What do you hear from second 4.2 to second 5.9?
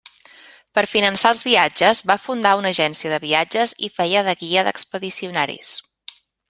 de guia d'expedicionaris.